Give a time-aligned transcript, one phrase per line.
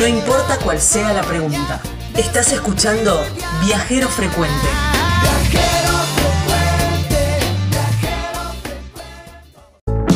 [0.00, 1.78] No importa cuál sea la pregunta.
[2.16, 3.20] Estás escuchando
[3.66, 4.66] Viajero Frecuente.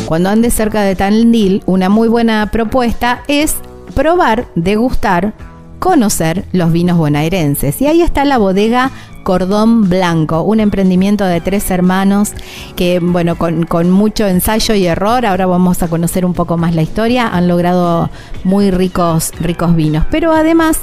[0.06, 3.56] Cuando andes cerca de Tandil, una muy buena propuesta es
[3.94, 5.34] probar, degustar,
[5.80, 7.82] conocer los vinos bonaerenses.
[7.82, 8.90] Y ahí está la bodega
[9.24, 12.32] Cordón Blanco, un emprendimiento de tres hermanos
[12.76, 16.82] que, bueno, con, mucho ensayo y error, ahora vamos a conocer un poco más la
[16.82, 18.10] historia, han logrado
[18.44, 20.04] muy ricos, ricos vinos.
[20.10, 20.78] Pero además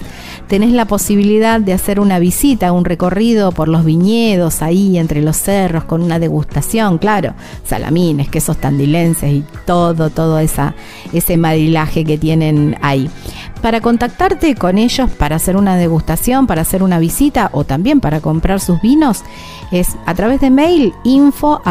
[0.48, 5.38] tenés la posibilidad de hacer una visita, un recorrido por los viñedos ahí entre los
[5.38, 10.76] cerros con una degustación, claro, salamines, quesos tandilenses y todo, todo esa,
[11.13, 13.10] ese marilaje que tienen ahí.
[13.62, 18.20] Para contactarte con ellos para hacer una degustación, para hacer una visita o también para
[18.20, 19.24] comprar sus vinos
[19.72, 21.62] es a través de mail info.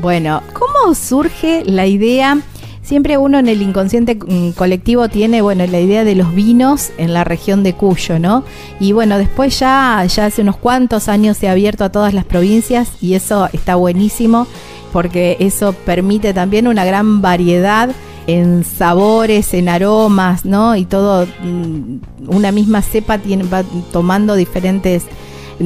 [0.00, 2.38] Bueno, ¿cómo surge la idea?
[2.82, 7.12] Siempre uno en el inconsciente mm, colectivo tiene, bueno, la idea de los vinos en
[7.12, 8.44] la región de Cuyo, ¿no?
[8.78, 12.24] Y bueno, después ya, ya hace unos cuantos años se ha abierto a todas las
[12.24, 14.46] provincias y eso está buenísimo
[14.92, 17.90] porque eso permite también una gran variedad
[18.26, 20.76] en sabores, en aromas, ¿no?
[20.76, 25.04] Y todo, mm, una misma cepa tiene, va tomando diferentes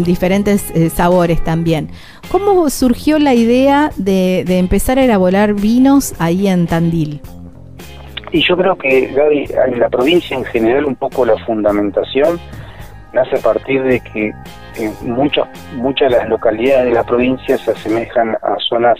[0.02, 1.90] diferentes eh, sabores también.
[2.30, 7.20] ¿Cómo surgió la idea de, empezar a elaborar vinos ahí en Tandil?
[8.32, 12.40] Y yo creo que, Gaby, en la provincia en general un poco la fundamentación
[13.12, 14.32] nace a partir de que
[15.02, 15.46] muchas,
[15.76, 18.98] muchas de las localidades de la provincia se asemejan a zonas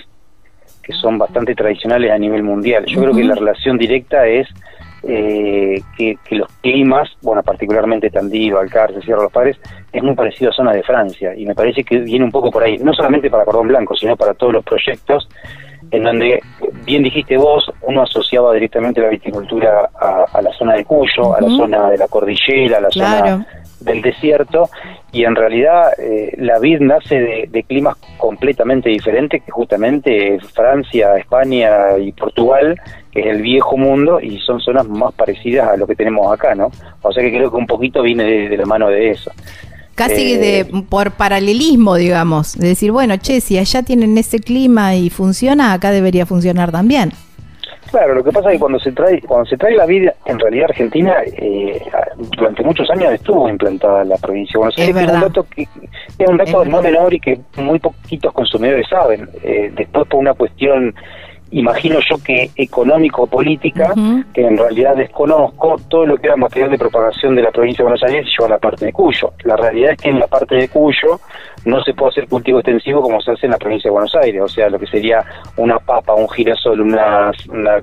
[0.84, 2.84] que son bastante tradicionales a nivel mundial.
[2.87, 4.47] Yo creo que la relación directa es
[5.06, 9.56] eh, que, los climas, bueno, particularmente Tandil, Alcárcel, Sierra de los Padres,
[9.92, 12.62] es muy parecido a zonas de Francia y me parece que viene un poco por
[12.62, 15.28] ahí, no solamente para Cordón Blanco, sino para todos los proyectos
[15.91, 16.41] en donde,
[16.84, 21.48] bien dijiste vos, uno asociaba directamente la viticultura a, la zona de Cuyo, a la
[21.48, 23.47] zona de la cordillera, a la zona
[23.81, 24.69] del desierto,
[25.12, 31.98] y en realidad eh, la vid nace de, climas completamente diferentes que justamente Francia, España
[31.98, 32.81] y Portugal,
[33.14, 36.54] que es el viejo mundo, y son zonas más parecidas a lo que tenemos acá,
[36.54, 36.70] ¿no?
[37.00, 39.30] O sea que creo que un poquito viene de, la mano de eso.
[39.94, 44.97] Casi de eh, por paralelismo, digamos, de decir, bueno, che, si allá tienen ese clima
[44.97, 47.12] y funciona, acá debería funcionar también.
[47.94, 50.41] Claro, lo que pasa es que cuando se trae cuando se trae la vida, en
[50.41, 51.80] realidad Argentina eh,
[52.36, 54.97] durante muchos años estuvo implantada la provincia de Buenos Aires.
[54.97, 59.28] Es, un dato, que, es un dato no menor y que muy poquitos consumidores saben.
[59.44, 60.92] Eh, después por una cuestión
[61.50, 63.93] imagino yo que económico-política,
[64.32, 67.91] que en realidad desconozco, todo lo que era material de propagación de la provincia de
[67.91, 69.32] Buenos Aires se lleva a la parte de Cuyo.
[69.44, 71.21] La realidad es que en la parte de Cuyo
[71.65, 74.43] no se puede hacer cultivo extensivo como se hace en la provincia de Buenos Aires,
[74.43, 75.25] o sea, lo que sería
[75.56, 77.30] una papa, un girasol, una,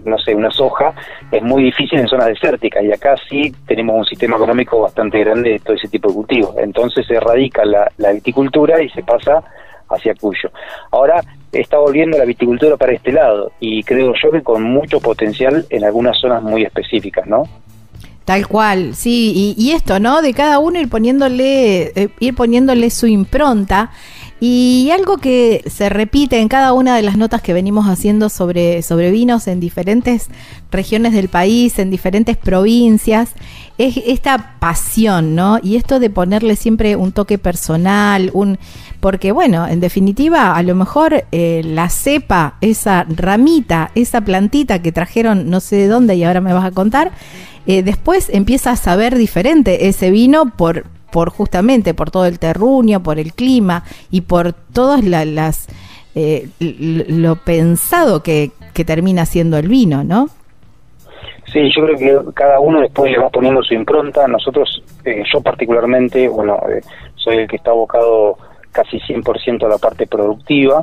[0.06, 0.94] no sé, una soja,
[1.32, 5.52] es muy difícil en zonas desérticas y acá sí tenemos un sistema económico bastante grande
[5.52, 6.56] de todo ese tipo de cultivos.
[6.58, 9.44] Entonces se erradica la, la viticultura y se pasa
[9.92, 10.50] hacia Cuyo.
[10.92, 15.66] Ahora está volviendo la viticultura para este lado y creo yo que con mucho potencial
[15.70, 17.44] en algunas zonas muy específicas, ¿no?
[18.26, 20.22] Tal cual, sí, y, esto, ¿no?
[20.22, 23.92] De cada uno ir poniéndole, eh, ir poniéndole su impronta.
[24.40, 28.82] Y algo que se repite en cada una de las notas que venimos haciendo sobre,
[28.82, 30.30] sobre vinos en diferentes
[30.72, 33.34] regiones del país, en diferentes provincias,
[33.88, 35.60] es esta pasión, ¿no?
[35.62, 38.60] Y esto de ponerle siempre un toque personal, un
[39.00, 44.92] porque bueno, en definitiva, a lo mejor eh, la cepa, esa ramita, esa plantita que
[44.92, 47.12] trajeron no sé de dónde y ahora me vas a contar,
[47.66, 53.04] eh, después empieza a saber diferente ese vino por por justamente por todo el terruño,
[53.04, 55.68] por el clima y por todas las
[56.16, 60.30] eh, lo pensado que, que termina siendo el vino, ¿no?
[61.52, 64.28] Sí, yo creo que cada uno después le va poniendo su impronta.
[64.28, 66.82] Nosotros, eh, yo particularmente, bueno, eh,
[67.16, 68.38] soy el que está abocado
[68.72, 70.82] casi 100% a la parte productiva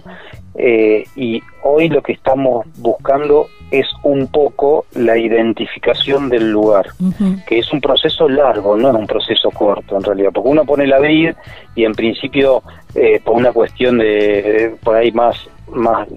[0.54, 6.88] eh, y hoy lo que estamos buscando es un poco la identificación del lugar,
[7.46, 10.86] que es un proceso largo, no es un proceso corto en realidad, porque uno pone
[10.86, 11.32] la vid
[11.74, 12.62] y en principio
[13.24, 16.08] por una cuestión de, por ahí más más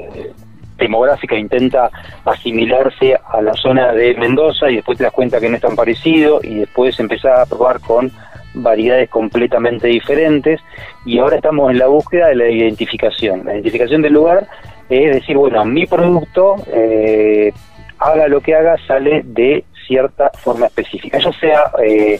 [0.86, 1.90] demográfica intenta
[2.26, 5.76] asimilarse a la zona de Mendoza y después te das cuenta que no es tan
[5.76, 8.12] parecido y después empezás a probar con
[8.54, 10.60] variedades completamente diferentes
[11.06, 13.46] y ahora estamos en la búsqueda de la identificación.
[13.46, 14.48] La identificación del lugar
[14.92, 17.54] es decir, bueno, mi producto, eh,
[17.98, 22.20] haga lo que haga, sale de cierta forma específica, ya sea eh,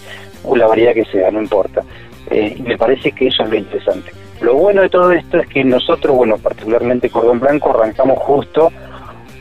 [0.56, 1.84] la variedad que sea, no importa.
[2.30, 4.12] Eh, y me parece que eso es lo interesante.
[4.42, 8.72] Lo bueno de todo esto es que nosotros, bueno, particularmente Cordón Blanco, arrancamos justo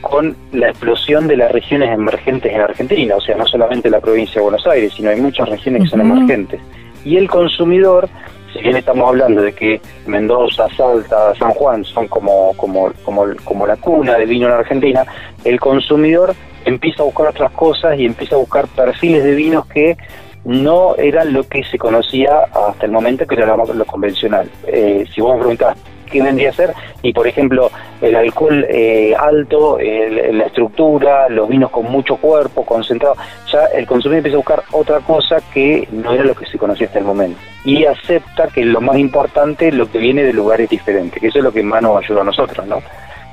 [0.02, 4.34] con la explosión de las regiones emergentes en Argentina, o sea, no solamente la provincia
[4.36, 6.60] de Buenos Aires, sino hay muchas regiones que son emergentes.
[7.04, 8.08] Y el consumidor,
[8.52, 13.66] si bien estamos hablando de que Mendoza, Salta, San Juan son como, como, como, como
[13.66, 15.04] la cuna del vino en Argentina,
[15.44, 19.96] el consumidor empieza a buscar otras cosas y empieza a buscar perfiles de vinos que
[20.44, 24.48] no era lo que se conocía hasta el momento, que era lo, convencional.
[24.66, 25.76] Eh, si vos me preguntás
[26.10, 27.70] qué vendría a ser, y por ejemplo,
[28.00, 33.16] el alcohol eh, alto, la estructura, los vinos con mucho cuerpo, concentrado,
[33.50, 36.88] ya el consumidor empieza a buscar otra cosa que no era lo que se conocía
[36.88, 37.38] hasta el momento.
[37.64, 41.44] Y acepta que lo más importante lo que viene de lugares diferentes, que eso es
[41.44, 42.82] lo que más nos ayuda a nosotros, ¿no?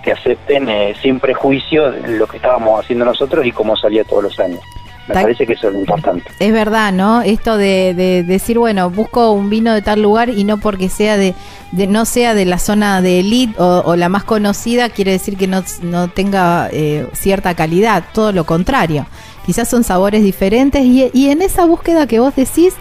[0.04, 4.40] Que acepten eh, sin prejuicio lo que estábamos haciendo nosotros y cómo salía todos los
[4.40, 4.60] años.
[5.08, 6.26] Me parece que eso es lo importante.
[6.40, 7.22] Es verdad, ¿no?
[7.22, 11.34] Esto de, decir, bueno, busco un vino de tal lugar y no porque sea de,
[11.72, 15.64] no sea de la zona de elite o, la más conocida, quiere decir que no,
[15.82, 19.08] no tenga eh, cierta calidad, todo lo contrario.
[19.46, 22.74] Quizás son sabores diferentes y, y en esa búsqueda que vos decís,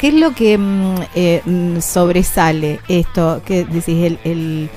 [0.00, 3.42] ¿qué es lo que mm, eh, mm, sobresale esto?
[3.44, 4.04] que decís?
[4.04, 4.70] El, el,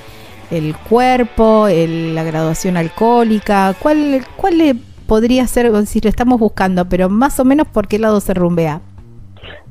[0.50, 4.76] el cuerpo, la graduación alcohólica, ¿cuál, cuál
[5.08, 8.80] podría ser, si lo estamos buscando, pero más o menos por qué lado se rumbea.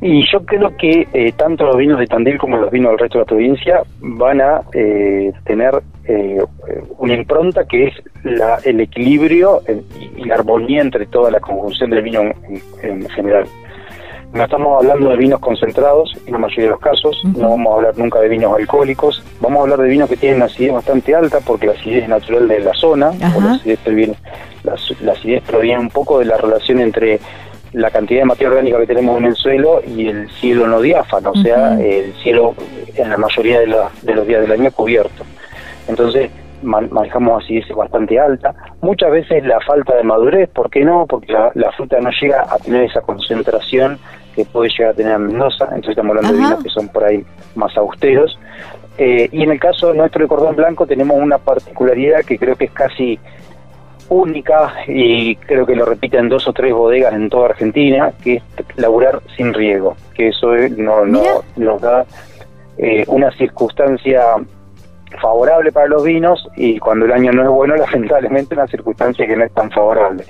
[0.01, 3.19] Y yo creo que eh, tanto los vinos de Tandil como los vinos del resto
[3.19, 5.71] de la provincia van a eh, tener
[6.05, 6.39] eh,
[6.97, 7.93] una impronta que es
[8.23, 9.61] la, el equilibrio
[10.15, 12.21] y la armonía entre toda la conjunción del vino
[12.83, 13.45] en, general.
[14.37, 17.75] No estamos hablando de vinos concentrados en la mayoría de los casos, no vamos a
[17.77, 21.15] hablar nunca de vinos alcohólicos, vamos a hablar de vinos que tienen una acidez bastante
[21.15, 24.13] alta porque la acidez es natural de la zona, o la acidez viene
[24.63, 27.19] la, acidez proviene un poco de la relación entre
[27.73, 31.31] la cantidad de materia orgánica que tenemos en el suelo y el cielo no diáfano,
[31.31, 32.53] o sea, el cielo
[32.95, 35.23] en la mayoría de, los días del año cubierto.
[35.87, 36.29] Entonces,
[36.61, 38.53] manejamos acidez bastante alta.
[38.81, 41.07] Muchas veces la falta de madurez, ¿por qué no?
[41.07, 43.97] Porque la, fruta no llega a tener esa concentración
[44.37, 47.03] que puede llegar a tener a Mendoza, entonces estamos hablando de vinos que son por
[47.03, 47.25] ahí
[47.55, 48.37] más austeros.
[48.99, 52.65] Eh, y en el caso nuestro de cordón blanco tenemos una particularidad que creo que
[52.65, 53.19] es casi
[54.09, 58.43] única y creo que lo repiten dos o tres bodegas en toda Argentina, que es
[58.75, 61.23] laburar sin riego, que eso no, no
[61.55, 62.05] nos da
[62.77, 64.21] eh, una circunstancia
[65.19, 69.35] favorable para los vinos y cuando el año no es bueno, lamentablemente una circunstancia que
[69.35, 70.23] no es tan favorable.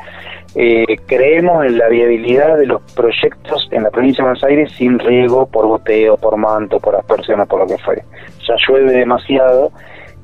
[0.60, 4.98] Eh, creemos en la viabilidad de los proyectos en la provincia de Buenos Aires sin
[4.98, 8.04] riego por goteo, por manto, por aspersión o por lo que fuere.
[8.48, 9.72] Ya llueve demasiado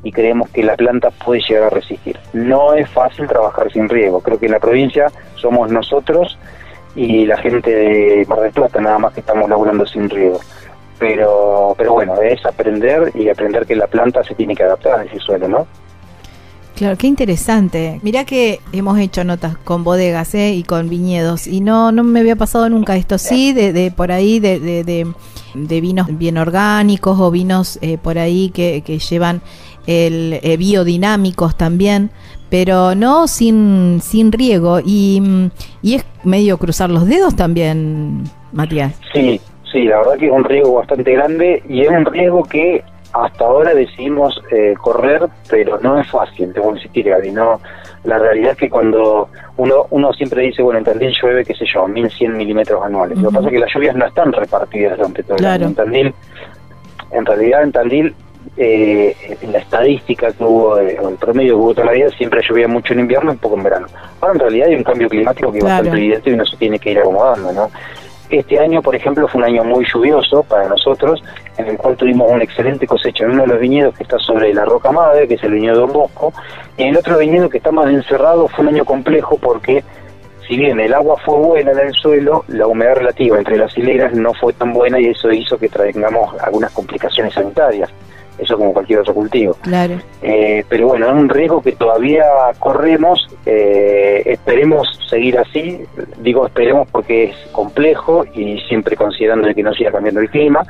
[0.02, 2.18] y creemos que la planta puede llegar a resistir.
[2.34, 6.40] No es fácil trabajar sin riego, creo que en la provincia somos nosotros
[6.96, 10.40] y la gente de Mar del Plata nada más que estamos laburando sin riego.
[10.98, 15.04] Pero, pero bueno, es aprender y aprender que la planta se tiene que adaptar a
[15.04, 15.68] ese suelo, ¿no?
[16.76, 18.00] Claro, qué interesante.
[18.02, 20.54] Mirá que hemos hecho notas con bodegas ¿eh?
[20.54, 23.18] y con viñedos y no, no me había pasado nunca esto.
[23.20, 24.84] Sí, de, de por ahí, de, de,
[25.54, 29.42] de, vinos bien orgánicos o vinos eh, por ahí que, que llevan
[29.86, 32.10] el eh, biodinámicos también,
[32.50, 34.80] pero no sin, sin riego.
[34.84, 35.52] Y,
[35.84, 38.96] y es medio cruzar los dedos también, Matías.
[39.14, 39.40] Sí,
[39.72, 43.46] sí, la verdad que es un riesgo bastante grande y es un riesgo que hasta
[43.46, 47.62] ahora decidimos eh, correr, pero no es fácil, que insistir, Gaby, no,
[48.04, 51.66] la realidad es que cuando uno uno siempre dice, bueno, en Tandil llueve, qué sé
[51.72, 53.18] yo, 1100 milímetros anuales.
[53.20, 55.68] Lo que pasa es que las lluvias no están repartidas durante todo el año.
[55.68, 56.14] En Tandil,
[57.12, 58.16] en realidad en Tandil,
[58.58, 62.10] eh, en la estadística que hubo, eh, o el promedio que hubo toda la vida,
[62.10, 63.88] siempre llovía mucho en invierno y poco en verano.
[64.20, 66.80] Ahora en realidad hay un cambio climático que es bastante evidente y uno se tiene
[66.80, 67.72] que ir acomodando, ¿no?
[68.30, 71.24] Este año, por ejemplo, fue un año muy lluvioso para nosotros,
[71.58, 74.54] en el cual tuvimos una excelente cosecha en uno de los viñedos que está sobre
[74.54, 76.34] la Roca Madre, que es el viñedo Don Bosco,
[76.78, 79.84] y en el otro viñedo que está más encerrado fue un año complejo porque
[80.48, 84.14] si bien el agua fue buena en el suelo, la humedad relativa entre las hileras
[84.14, 87.90] no fue tan buena y eso hizo que traigamos algunas complicaciones sanitarias
[88.38, 89.56] eso como cualquier otro cultivo.
[89.62, 89.96] Claro.
[90.22, 92.24] Eh, pero bueno, es un riesgo que todavía
[92.60, 95.82] corremos, eh, esperemos seguir así,
[96.20, 100.66] digo esperemos porque es complejo y siempre considerando que no siga cambiando el clima,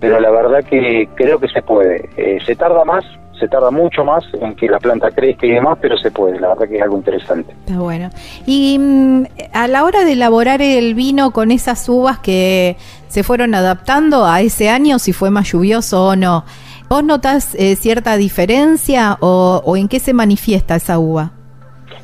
[0.00, 2.08] pero la verdad que creo que se puede.
[2.16, 3.04] Eh, se tarda más,
[3.38, 6.48] se tarda mucho más en que la planta crezca y demás, pero se puede, la
[6.48, 7.52] verdad que es algo interesante.
[7.66, 8.10] Está bueno.
[8.46, 12.76] Y mm, a la hora de elaborar el vino con esas uvas que
[13.08, 16.44] se fueron adaptando a ese año, si fue más lluvioso o no,
[16.90, 21.30] ¿Vos notas eh, cierta diferencia o, en qué se manifiesta esa uva?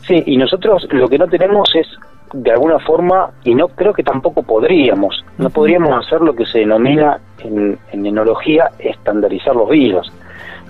[0.06, 1.88] Sí, y nosotros lo que no tenemos es,
[2.32, 6.60] de alguna forma, y no creo que tampoco podríamos, no podríamos hacer lo que se
[6.60, 10.12] denomina en, enología estandarizar los vinos.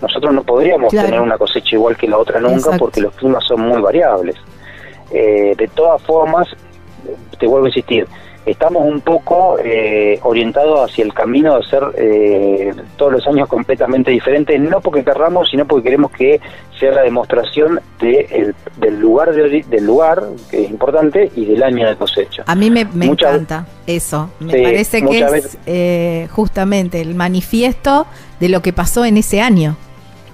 [0.01, 3.69] Nosotros no podríamos tener una cosecha igual que la otra nunca porque los climas son
[3.69, 4.37] muy variables.
[5.13, 6.49] Eh, de todas formas,
[7.39, 8.07] te vuelvo a insistir,
[8.47, 14.13] estamos un poco eh, orientados hacia el camino de ser eh, todos los años completamente
[14.13, 16.41] diferentes, no porque querramos, sino porque queremos que
[16.79, 21.89] sea la demostración de del lugar de, del lugar, que es importante, y del año
[21.89, 22.45] de cosecha.
[22.47, 28.07] A mí me, encanta eso, me parece que es eh, justamente el manifiesto
[28.39, 29.77] de lo que pasó en ese año.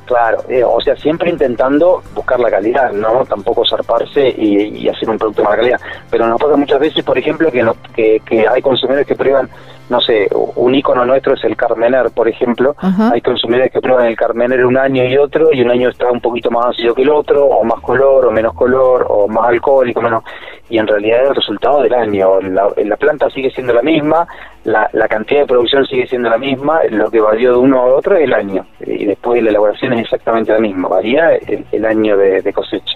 [0.04, 5.16] Claro, eh, o sea, siempre intentando buscar la calidad, no tampoco zarparse y, hacer un
[5.16, 5.80] producto de mala calidad.
[6.10, 9.48] Pero nos pasa muchas veces, por ejemplo, que, no, que, que hay consumidores que prueban,
[9.92, 12.74] no sé, un icono nuestro es el Carmener, por ejemplo.
[13.12, 16.22] Hay consumidores que prueban el Carmener un año y otro, y un año está un
[16.22, 20.00] poquito más ácido que el otro, o más color, o menos color, o más alcohólico,
[20.00, 20.24] menos.
[20.70, 22.40] Y en realidad el resultado del año.
[22.40, 24.26] La, la planta sigue siendo la misma,
[24.64, 27.84] la, la, cantidad de producción sigue siendo la misma, lo que varió de uno a
[27.84, 32.16] otro es el año, y después la elaboración es exactamente la misma, varía el, año
[32.16, 32.94] de, cosecha.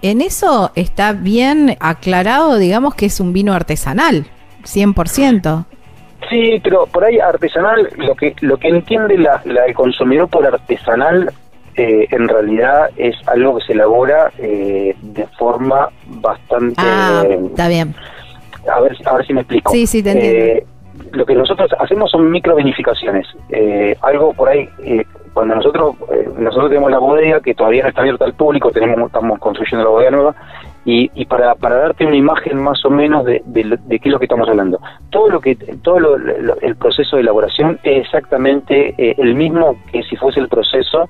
[0.00, 4.24] En eso está bien aclarado, digamos que es un vino artesanal,
[4.66, 5.64] 100%.
[6.30, 11.32] Sí, pero por ahí artesanal, lo que lo que entiende la, el consumidor por artesanal
[11.76, 16.74] eh, en realidad es algo que se elabora eh, de forma bastante...
[16.78, 17.94] Ah, está bien
[18.68, 19.72] a ver, a ver si me explico.
[19.72, 20.44] Sí, sí, te entiendo.
[20.44, 20.66] Eh,
[21.12, 22.56] lo que nosotros hacemos son micro
[23.50, 27.88] Eh, algo por ahí, eh, cuando nosotros eh, nosotros tenemos la bodega que todavía no
[27.90, 30.34] está abierta al público, tenemos estamos construyendo la bodega nueva
[30.84, 34.18] y, y para, para darte una imagen más o menos de, de, qué es lo
[34.18, 34.80] que estamos hablando.
[35.10, 36.16] Todo lo que todo lo,
[36.60, 41.08] el proceso de elaboración es exactamente el mismo que si fuese el proceso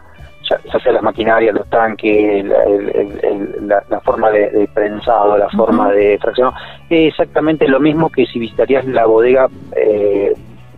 [0.48, 6.56] ya, sea las maquinarias, los tanques, la, forma de, prensado, la forma de fraccionado,
[6.88, 10.32] es exactamente lo mismo que si visitarías la bodega eh,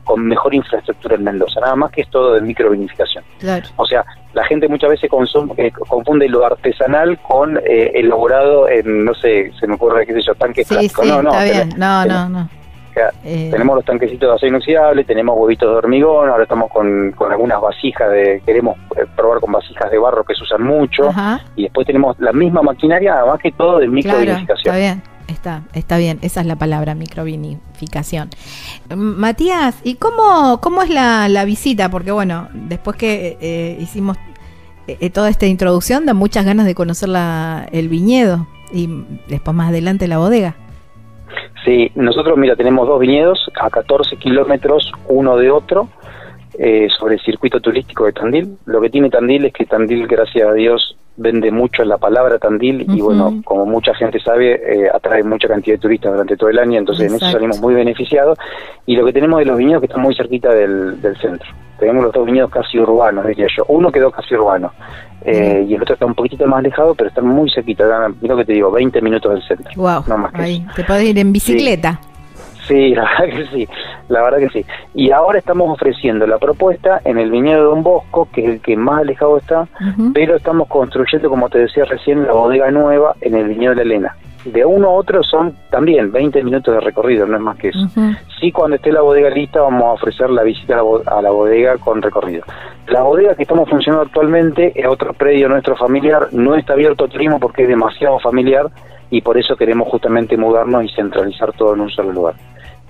[0.05, 3.23] con mejor infraestructura en Mendoza, nada más que es todo de microvinificación.
[3.77, 5.11] O sea, la gente muchas veces
[5.57, 10.23] eh, confunde lo artesanal con eh, elaborado en, no sé, se me ocurre, qué sé
[10.23, 11.33] yo, tanques sí, no, no,
[11.77, 12.58] no, no, no.
[13.25, 17.61] Eh, tenemos los tanquecitos de acero inoxidable, tenemos huevitos de hormigón, ahora estamos con, algunas
[17.61, 21.11] vasijas de, queremos eh, probar con vasijas de barro que se usan mucho,
[21.57, 24.75] y después tenemos la misma maquinaria, más que todo de microvinificación.
[24.75, 25.03] está bien.
[25.29, 28.31] Está, está bien, esa es la palabra, microvinificación.
[28.97, 31.91] Matías, ¿y cómo, cómo es la, visita?
[31.91, 34.17] Porque bueno, después que eh, hicimos
[35.13, 38.89] toda esta introducción, da muchas ganas de conocer la, el viñedo y
[39.29, 40.57] después más adelante la bodega.
[41.69, 45.91] Sí, nosotros, mira, tenemos dos viñedos a 14 kilómetros uno de otro
[46.59, 48.57] eh, sobre el circuito turístico de Tandil.
[48.65, 52.87] Lo que tiene Tandil es que Tandil, gracias a Dios, vende mucho la palabra Tandil
[52.89, 56.59] y bueno, como mucha gente sabe, eh, atrae mucha cantidad de turistas durante todo el
[56.59, 58.39] año, entonces en eso salimos muy beneficiados.
[58.87, 61.49] Y lo que tenemos de los viñedos que están muy cerquita del, del centro.
[61.79, 63.65] Tenemos los dos viñedos casi urbanos, diría yo.
[63.69, 64.73] Uno quedó casi urbano
[65.25, 67.85] eh, y el otro está un poquito más alejado, pero está muy cerquita.
[68.21, 69.71] Mira que te digo, 20 minutos del centro.
[69.77, 72.01] Wow, no más te puedes ir en bicicleta.
[72.01, 72.18] Sí.
[72.95, 73.69] la verdad que sí,
[74.09, 74.67] la verdad que sí.
[74.95, 78.61] Y ahora estamos ofreciendo la propuesta en el viñedo de Don Bosco, que es el
[78.61, 79.67] que más alejado está,
[80.13, 83.83] pero estamos construyendo, como te decía recién, la bodega nueva en el viñedo de la
[83.83, 84.17] Elena.
[84.45, 87.87] de uno a otro son también 20 minutos de recorrido, no es más que eso.
[88.41, 92.03] Sí, cuando esté la bodega lista vamos a ofrecer la visita a la, bodega con
[92.03, 92.45] recorrido.
[92.87, 97.09] La bodega que estamos funcionando actualmente es otro predio nuestro familiar, no está abierto a
[97.09, 98.71] turismo porque es demasiado familiar
[99.11, 102.35] y por eso queremos justamente mudarnos y centralizar todo en un solo lugar.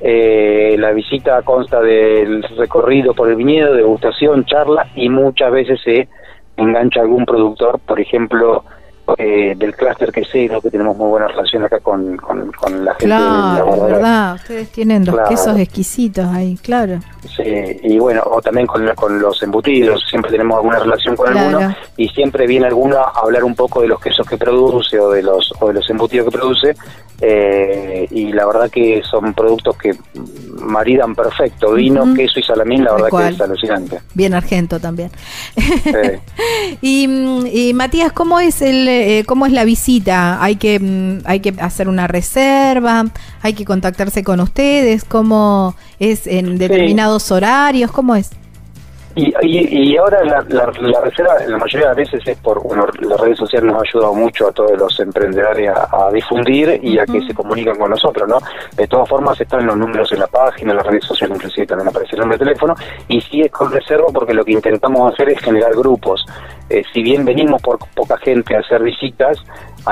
[0.01, 6.09] Eh, la visita consta del recorrido por el viñedo, degustación, charla y muchas veces se
[6.57, 8.65] engancha algún productor, por ejemplo,
[9.17, 13.07] eh, del clúster quesero, que tenemos muy buena relación acá con, con, la gente.
[13.07, 16.99] Claro, de la verdad, ustedes tienen los quesos exquisitos ahí, claro.
[17.35, 17.43] Sí,
[17.83, 22.09] y bueno, o también con, con los embutidos, siempre tenemos alguna relación con alguno, y
[22.09, 25.55] siempre viene alguno a hablar un poco de los quesos que produce o de los,
[25.59, 26.77] o de los embutidos que produce,
[27.21, 29.93] eh, y la verdad que son productos que
[30.61, 34.01] maridan perfecto, vino, queso y salamín, la verdad que es alucinante.
[34.15, 35.11] Bien argento también.
[36.81, 40.43] y, Matías, ¿cómo es el eh, cómo es la visita?
[40.43, 43.07] Hay que mm, hay que hacer una reserva,
[43.43, 48.31] hay que contactarse con ustedes, cómo es en determinados horarios, ¿cómo es?
[49.19, 53.21] Y, y, ahora la, la, reserva, la mayoría de las veces es por, bueno, las
[53.21, 57.21] redes sociales nos ha ayudado mucho a todos los emprendedores a, difundir y a que
[57.23, 58.39] se comunican con nosotros, ¿no?
[58.77, 61.89] De todas formas están los números en la página, en las redes sociales inclusive también
[61.89, 62.75] aparece el número de teléfono,
[63.09, 66.25] y sí es con reserva porque lo que intentamos hacer es generar grupos.
[66.71, 69.43] Eh, si bien venimos por poca gente a hacer visitas,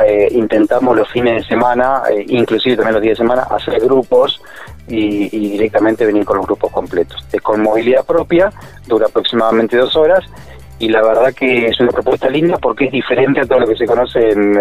[0.04, 4.40] eh, intentamos los fines de semana, eh, inclusive también los días de semana, hacer grupos
[4.88, 7.24] y, directamente venir con los grupos completos.
[7.42, 8.52] Con movilidad propia,
[8.86, 10.24] dura aproximadamente dos horas
[10.78, 13.76] y la verdad que es una propuesta linda porque es diferente a todo lo que
[13.76, 14.56] se conoce en,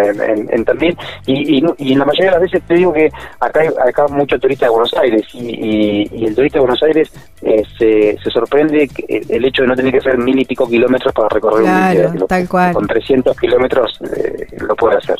[0.49, 3.69] en, Tandil y, y, en la mayoría de las veces te digo que acá hay
[3.87, 8.17] acá mucho turista de Buenos Aires y, y, el turista de Buenos Aires eh, se,
[8.23, 12.07] se sorprende el hecho de no tener que hacer mil y pico kilómetros para recorrer
[12.07, 12.73] un tal cual.
[12.73, 15.17] con 300 kilómetros eh, lo puede hacer.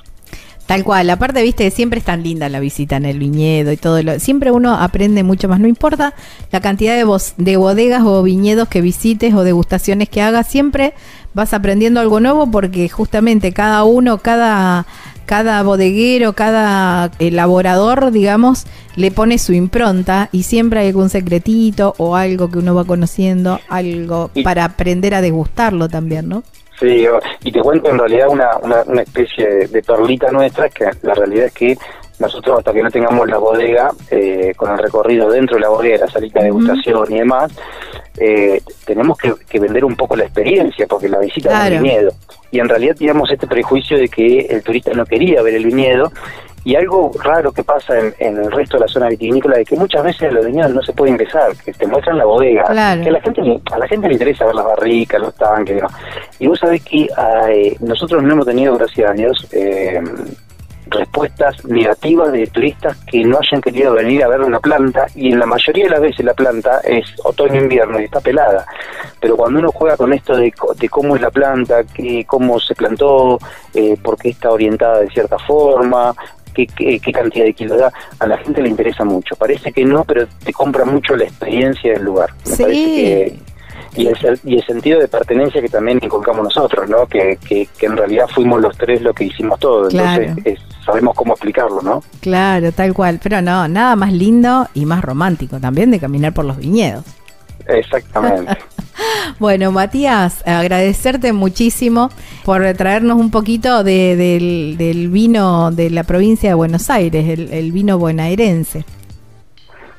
[0.66, 4.02] Tal cual, aparte, viste, siempre es tan linda la visita en el viñedo y todo.
[4.02, 6.16] Lo, siempre uno aprende mucho más, no importa
[6.52, 10.96] la cantidad de, de bodegas o viñedos que visites o degustaciones que hagas, siempre
[11.36, 14.88] vas aprendiendo algo nuevo porque justamente cada uno, cada,
[15.28, 22.16] cada bodeguero, cada elaborador, digamos, le pone su impronta y siempre hay algún secretito o
[22.16, 26.44] algo que uno va conociendo, algo para aprender a degustarlo también, ¿no?
[26.80, 27.08] Sí,
[27.44, 31.54] y te cuento en realidad una, una, especie de, perlita nuestra, que la realidad es
[31.54, 31.78] que
[32.20, 36.06] nosotros hasta que no tengamos la bodega, eh, con el recorrido dentro de la bodega,
[36.06, 37.52] la salita de degustación y demás,
[38.18, 42.12] eh, tenemos que, vender un poco la experiencia, porque la visita es el viñedo.
[42.52, 46.12] Y en realidad teníamos este prejuicio de que el turista no quería ver el viñedo
[46.66, 50.04] y algo raro que pasa en, el resto de la zona vitivinícola es que muchas
[50.04, 53.22] veces los viñedos no se puede ingresar, que te muestran la bodega, que a la
[53.22, 55.84] gente a la gente le interesa ver las barricas, los tanques,
[56.40, 57.08] y vos sabés que
[57.50, 60.02] eh, nosotros no hemos tenido, gracias a Dios, eh,
[60.88, 65.40] respuestas negativas de turistas que no hayan querido venir a ver una planta y en
[65.40, 68.66] la mayoría de las veces la planta es otoño-invierno y está pelada.
[69.20, 70.52] Pero cuando uno juega con esto de,
[70.90, 73.40] cómo es la planta, que, cómo se plantó,
[73.74, 76.14] eh, por qué está orientada de cierta forma,
[76.56, 79.36] qué, qué, cantidad de kilos da, a la gente le interesa mucho.
[79.36, 82.30] Parece que no, pero te compra mucho la experiencia del lugar.
[82.44, 83.40] sí.
[83.96, 87.06] y, el, y el sentido de pertenencia que también inculcamos nosotros, ¿no?
[87.08, 89.90] Que, que, en realidad fuimos los tres los que hicimos todo.
[89.90, 92.04] Entonces sabemos cómo explicarlo, ¿no?
[92.22, 93.20] Claro, tal cual.
[93.22, 97.06] Pero no, nada más lindo y más romántico también de caminar por los viñedos.
[97.68, 98.58] Exactamente.
[99.40, 102.10] bueno, Matías, agradecerte muchísimo
[102.44, 108.86] por traernos un poquito del, vino de la provincia de Buenos Aires, el, vino bonaerense.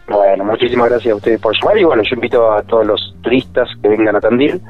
[0.08, 3.68] Bueno, muchísimas gracias a ustedes por llamar y bueno, yo invito a todos los turistas
[3.82, 4.60] que vengan a Tandil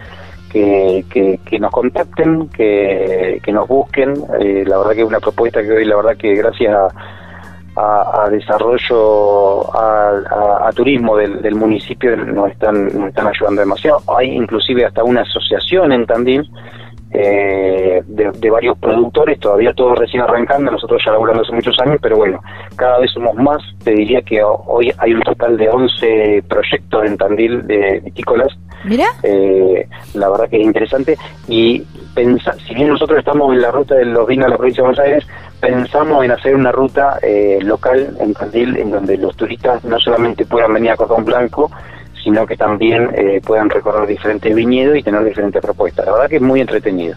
[0.50, 4.14] que, que, nos contacten, que, que nos busquen.
[4.40, 6.88] Eh, la verdad que es una propuesta que hoy, la verdad que gracias a
[7.76, 13.98] a, desarrollo, a, turismo del, municipio nos están, nos están ayudando demasiado.
[14.16, 16.50] Hay inclusive hasta una asociación en Tandil
[17.18, 22.16] eh, de, varios productores, todavía todo recién arrancando, nosotros ya laburando hace muchos años, pero
[22.16, 22.42] bueno,
[22.76, 27.16] cada vez somos más, te diría que hoy hay un total de 11 proyectos en
[27.16, 28.48] Tandil de vitícolas.
[28.84, 29.06] Mira.
[29.22, 31.16] Eh, la verdad que es interesante
[31.48, 31.80] y
[32.14, 34.88] pensa, si bien nosotros estamos en la ruta de los vinos de la provincia de
[34.88, 35.26] Buenos Aires,
[35.58, 40.44] pensamos en hacer una ruta eh, local en Tandil en donde los turistas no solamente
[40.44, 41.70] puedan venir a Cordón Blanco,
[42.26, 46.06] sino que también eh, puedan recorrer diferentes viñedos y tener diferentes propuestas.
[46.06, 47.14] La verdad que es muy entretenido.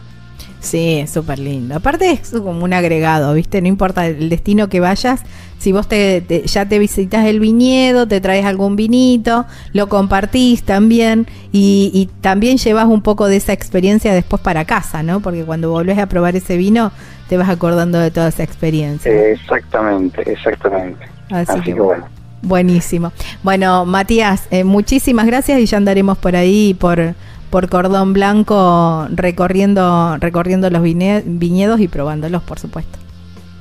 [0.60, 1.76] Sí, súper lindo.
[1.76, 3.60] Aparte es como un agregado, ¿viste?
[3.60, 5.24] No importa el destino que vayas,
[5.58, 11.26] si vos te, ya te visitas el viñedo, te traes algún vinito, lo compartís también
[11.52, 15.22] y, también llevas un poco de esa experiencia después para casa, ¿no?
[15.22, 16.92] Porque cuando volvés a probar ese vino,
[17.30, 19.12] te vas acordando de toda esa experiencia.
[19.12, 21.04] Exactamente, exactamente.
[21.32, 22.19] Así, que, bueno.
[22.42, 23.12] Buenísimo.
[23.44, 27.16] Bueno, Matías, eh, muchísimas gracias y ya andaremos por ahí, por
[27.50, 33.00] por Cordón Blanco recorriendo, recorriendo los viñedos y probándolos, por supuesto.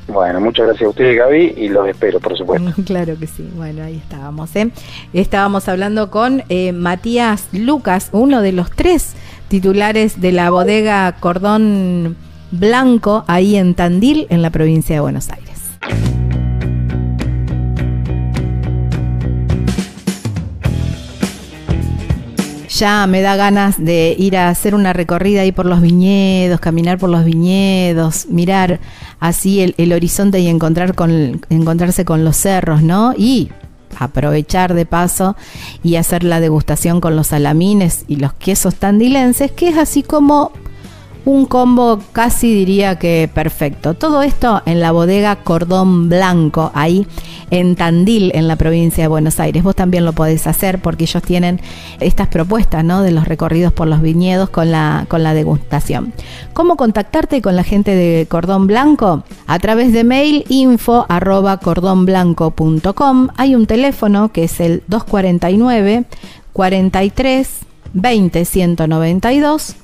[0.09, 2.73] Bueno, muchas gracias a ustedes, Gaby, y los espero, por supuesto.
[2.87, 3.47] Claro que sí.
[3.57, 4.55] Bueno, ahí estábamos.
[4.57, 4.71] ¿eh?
[5.13, 9.15] Estábamos hablando con eh, Matías Lucas, uno de los tres
[9.49, 12.17] titulares de la bodega Cordón
[12.51, 16.28] Blanco, ahí en Tandil, en la provincia de Buenos Aires.
[22.79, 26.97] Ya me da ganas de ir a hacer una recorrida ahí por los viñedos, caminar
[26.97, 28.79] por los viñedos, mirar
[29.19, 33.15] así el, horizonte y encontrar con, encontrarse con los cerros, ¿no?
[33.19, 33.51] Y
[33.99, 35.37] aprovechar de paso
[35.83, 40.53] y hacer la degustación con los salamines y los quesos tandilenses, que es así como
[41.29, 43.93] un combo casi diría que perfecto.
[43.93, 47.07] Todo esto en la bodega Cordón Blanco, ahí
[47.51, 49.63] en Tandil, en la provincia de Buenos Aires.
[49.63, 51.61] Vos también lo podés hacer porque ellos tienen
[52.01, 53.03] estas propuestas ¿no?
[53.03, 56.15] de los recorridos por los viñedos con la, con la degustación.
[56.55, 59.23] ¿Cómo contactarte con la gente de Cordón Blanco?
[59.47, 63.29] A través de mail info arroba cordonblanco.com.
[63.37, 66.07] Hay un teléfono que es el 249
[66.55, 67.49] 43
[67.93, 69.77] 20 192